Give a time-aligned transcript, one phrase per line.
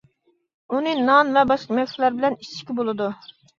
[0.77, 3.15] ئۇنى نان ۋە باشقا يېمەكلىكلەر بىلەن ئىچىشكە بولىدۇ.